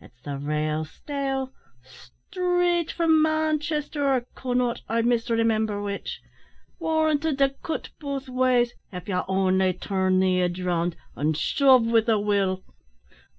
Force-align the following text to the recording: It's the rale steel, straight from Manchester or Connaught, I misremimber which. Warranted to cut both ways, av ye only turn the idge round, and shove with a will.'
It's 0.00 0.18
the 0.22 0.38
rale 0.38 0.86
steel, 0.86 1.52
straight 1.82 2.90
from 2.90 3.20
Manchester 3.20 4.02
or 4.10 4.22
Connaught, 4.34 4.80
I 4.88 5.02
misremimber 5.02 5.82
which. 5.84 6.22
Warranted 6.78 7.36
to 7.36 7.50
cut 7.62 7.90
both 8.00 8.26
ways, 8.26 8.72
av 8.94 9.06
ye 9.08 9.20
only 9.28 9.74
turn 9.74 10.20
the 10.20 10.40
idge 10.40 10.64
round, 10.64 10.96
and 11.16 11.36
shove 11.36 11.84
with 11.84 12.08
a 12.08 12.18
will.' 12.18 12.64